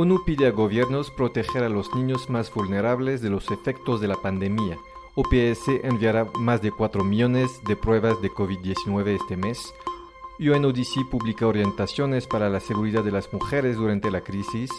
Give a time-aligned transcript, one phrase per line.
[0.00, 4.16] ONU pide a gobiernos proteger a los niños más vulnerables de los efectos de la
[4.16, 4.78] pandemia.
[5.14, 9.74] OPS enviará más de 4 millones de pruebas de COVID-19 este mes.
[10.38, 14.70] UNODC publica orientaciones para la seguridad de las mujeres durante la crisis.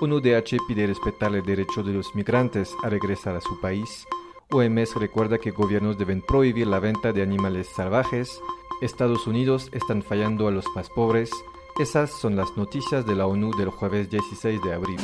[0.00, 4.06] ONUDH pide respetar el derecho de los migrantes a regresar a su país.
[4.52, 8.40] OMS recuerda que gobiernos deben prohibir la venta de animales salvajes.
[8.80, 11.32] Estados Unidos están fallando a los más pobres.
[11.78, 14.98] Esas son las noticias de la ONU del jueves 16 de abril.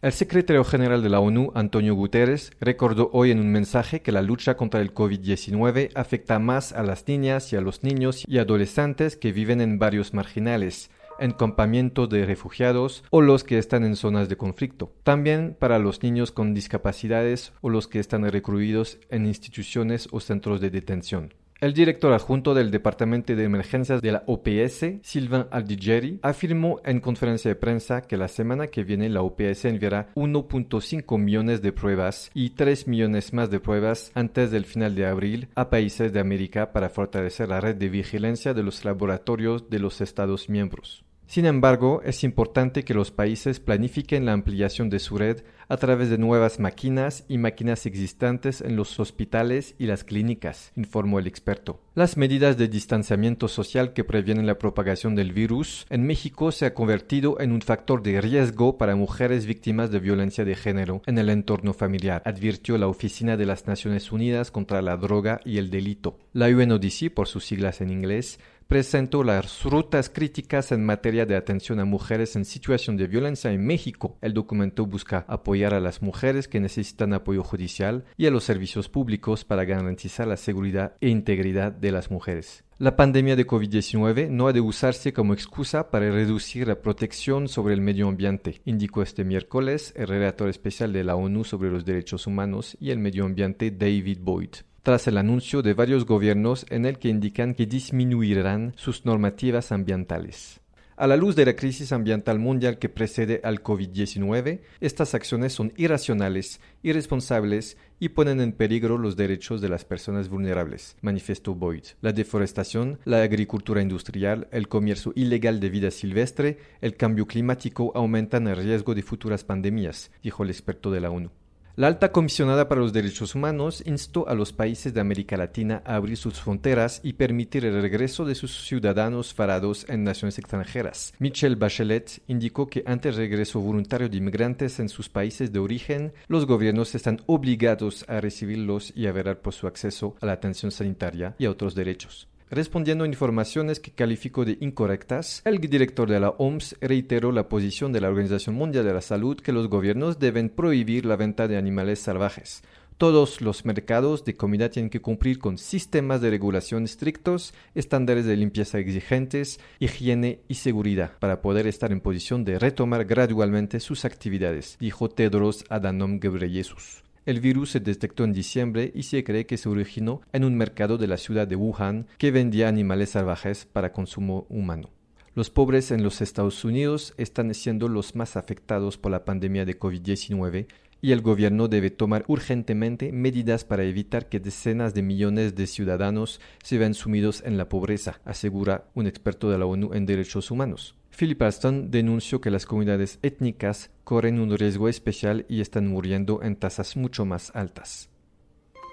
[0.00, 4.22] El secretario general de la ONU, Antonio Guterres, recordó hoy en un mensaje que la
[4.22, 9.16] lucha contra el COVID-19 afecta más a las niñas y a los niños y adolescentes
[9.16, 14.28] que viven en barrios marginales, en campamentos de refugiados o los que están en zonas
[14.28, 14.92] de conflicto.
[15.02, 20.60] También para los niños con discapacidades o los que están recluidos en instituciones o centros
[20.60, 21.34] de detención.
[21.60, 27.48] El director adjunto del Departamento de Emergencias de la OPS, Sylvain Aldigeri, afirmó en conferencia
[27.48, 32.50] de prensa que la semana que viene la OPS enviará 1.5 millones de pruebas y
[32.50, 36.90] 3 millones más de pruebas antes del final de abril a países de América para
[36.90, 41.07] fortalecer la red de vigilancia de los laboratorios de los Estados miembros.
[41.28, 46.08] Sin embargo, es importante que los países planifiquen la ampliación de su red a través
[46.08, 51.82] de nuevas máquinas y máquinas existentes en los hospitales y las clínicas, informó el experto.
[51.94, 56.72] Las medidas de distanciamiento social que previenen la propagación del virus en México se ha
[56.72, 61.28] convertido en un factor de riesgo para mujeres víctimas de violencia de género en el
[61.28, 66.18] entorno familiar, advirtió la Oficina de las Naciones Unidas contra la Droga y el Delito.
[66.32, 68.38] La UNODC, por sus siglas en inglés,
[68.68, 73.66] presentó las rutas críticas en materia de atención a mujeres en situación de violencia en
[73.66, 74.18] México.
[74.20, 78.90] El documento busca apoyar a las mujeres que necesitan apoyo judicial y a los servicios
[78.90, 82.62] públicos para garantizar la seguridad e integridad de las mujeres.
[82.76, 87.72] La pandemia de COVID-19 no ha de usarse como excusa para reducir la protección sobre
[87.72, 92.26] el medio ambiente, indicó este miércoles el relator especial de la ONU sobre los derechos
[92.26, 94.50] humanos y el medio ambiente David Boyd
[94.82, 100.60] tras el anuncio de varios gobiernos en el que indican que disminuirán sus normativas ambientales.
[100.98, 105.72] A la luz de la crisis ambiental mundial que precede al COVID-19, estas acciones son
[105.76, 111.84] irracionales, irresponsables y ponen en peligro los derechos de las personas vulnerables, manifestó Boyd.
[112.00, 118.48] La deforestación, la agricultura industrial, el comercio ilegal de vida silvestre, el cambio climático aumentan
[118.48, 121.30] el riesgo de futuras pandemias, dijo el experto de la ONU.
[121.78, 125.94] La alta comisionada para los derechos humanos instó a los países de América Latina a
[125.94, 131.14] abrir sus fronteras y permitir el regreso de sus ciudadanos varados en naciones extranjeras.
[131.20, 136.12] Michelle Bachelet indicó que ante el regreso voluntario de inmigrantes en sus países de origen,
[136.26, 140.72] los gobiernos están obligados a recibirlos y a velar por su acceso a la atención
[140.72, 142.26] sanitaria y a otros derechos.
[142.50, 147.92] Respondiendo a informaciones que calificó de incorrectas, el director de la OMS reiteró la posición
[147.92, 151.58] de la Organización Mundial de la Salud que los gobiernos deben prohibir la venta de
[151.58, 152.62] animales salvajes.
[152.96, 158.36] Todos los mercados de comida tienen que cumplir con sistemas de regulación estrictos, estándares de
[158.36, 164.78] limpieza exigentes, higiene y seguridad para poder estar en posición de retomar gradualmente sus actividades,
[164.80, 167.04] dijo Tedros Adhanom Ghebreyesus.
[167.28, 170.96] El virus se detectó en diciembre y se cree que se originó en un mercado
[170.96, 174.88] de la ciudad de Wuhan que vendía animales salvajes para consumo humano.
[175.34, 179.78] Los pobres en los Estados Unidos están siendo los más afectados por la pandemia de
[179.78, 180.68] COVID-19
[181.00, 186.40] y el gobierno debe tomar urgentemente medidas para evitar que decenas de millones de ciudadanos
[186.62, 190.96] se vean sumidos en la pobreza, asegura un experto de la ONU en derechos humanos.
[191.16, 196.56] Philip Alston denunció que las comunidades étnicas corren un riesgo especial y están muriendo en
[196.56, 198.08] tasas mucho más altas.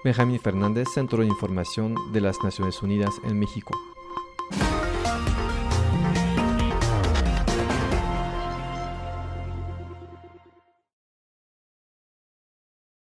[0.04, 3.76] Benjamín Fernández, Centro de Información de las Naciones Unidas en México.